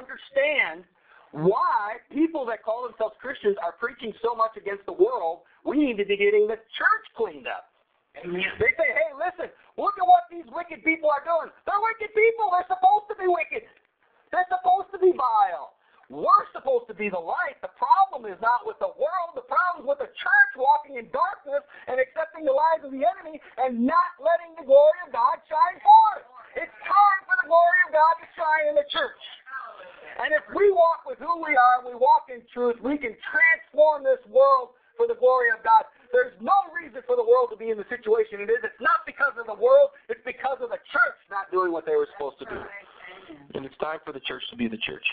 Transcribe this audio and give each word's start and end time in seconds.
understand 0.00 0.88
why 1.30 2.00
people 2.10 2.42
that 2.50 2.64
call 2.64 2.88
themselves 2.88 3.14
Christians 3.20 3.54
are 3.62 3.76
preaching 3.76 4.10
so 4.24 4.34
much 4.34 4.56
against 4.56 4.82
the 4.88 4.96
world. 4.96 5.46
We 5.62 5.78
need 5.78 6.00
to 6.00 6.06
be 6.08 6.16
getting 6.16 6.48
the 6.48 6.58
church 6.74 7.06
cleaned 7.14 7.46
up. 7.46 7.70
They 8.18 8.72
say, 8.74 8.90
hey, 8.90 9.10
listen, 9.14 9.54
look 9.78 9.94
at 9.94 10.02
what 10.02 10.26
these 10.26 10.48
wicked 10.50 10.82
people 10.82 11.12
are 11.14 11.22
doing. 11.22 11.54
They're 11.62 11.78
wicked 11.78 12.10
people. 12.10 12.50
They're 12.50 12.66
supposed 12.66 13.06
to 13.14 13.16
be 13.20 13.30
wicked. 13.30 13.62
They're 14.34 14.50
supposed 14.50 14.90
to 14.90 14.98
be 14.98 15.14
vile. 15.14 15.78
We're 16.10 16.50
supposed 16.50 16.90
to 16.90 16.96
be 16.98 17.06
the 17.06 17.22
light. 17.22 17.62
The 17.62 17.70
problem 17.78 18.26
is 18.26 18.34
not 18.42 18.66
with 18.66 18.82
the 18.82 18.90
world. 18.98 19.38
The 19.38 19.46
problem 19.46 19.86
is 19.86 19.94
with 19.94 20.02
the 20.02 20.10
church 20.10 20.52
walking 20.58 20.98
in 20.98 21.06
darkness 21.14 21.62
and 21.86 22.02
accepting 22.02 22.42
the 22.42 22.50
lies 22.50 22.82
of 22.82 22.90
the 22.90 23.06
enemy 23.06 23.38
and 23.62 23.86
not 23.86 24.18
letting 24.18 24.58
the 24.58 24.66
glory 24.66 24.98
of 25.06 25.14
God 25.14 25.38
shine 25.46 25.78
forth. 25.78 26.26
It's 26.58 26.74
time 26.82 27.20
for 27.30 27.38
the 27.38 27.46
glory 27.46 27.78
of 27.86 27.94
God 27.94 28.14
to 28.18 28.26
shine 28.34 28.74
in 28.74 28.76
the 28.82 28.90
church. 28.90 29.22
And 30.20 30.36
if 30.36 30.44
we 30.52 30.68
walk 30.68 31.08
with 31.08 31.16
who 31.16 31.40
we 31.40 31.56
are, 31.56 31.80
we 31.80 31.96
walk 31.96 32.28
in 32.28 32.44
truth, 32.52 32.76
we 32.84 33.00
can 33.00 33.16
transform 33.32 34.04
this 34.04 34.20
world 34.28 34.76
for 35.00 35.08
the 35.08 35.16
glory 35.16 35.48
of 35.48 35.64
God. 35.64 35.88
There's 36.12 36.36
no 36.44 36.52
reason 36.76 37.00
for 37.08 37.16
the 37.16 37.24
world 37.24 37.48
to 37.48 37.56
be 37.56 37.72
in 37.72 37.80
the 37.80 37.88
situation 37.88 38.44
it 38.44 38.52
is. 38.52 38.60
It's 38.60 38.82
not 38.84 39.08
because 39.08 39.32
of 39.40 39.48
the 39.48 39.56
world, 39.56 39.96
it's 40.12 40.20
because 40.28 40.60
of 40.60 40.68
the 40.68 40.82
church 40.92 41.18
not 41.32 41.48
doing 41.48 41.72
what 41.72 41.88
they 41.88 41.96
were 41.96 42.08
supposed 42.12 42.36
to 42.44 42.46
do. 42.52 42.60
And 43.56 43.64
it's 43.64 43.76
time 43.80 44.04
for 44.04 44.12
the 44.12 44.20
church 44.20 44.44
to 44.52 44.56
be 44.60 44.68
the 44.68 44.80
church. 44.84 45.06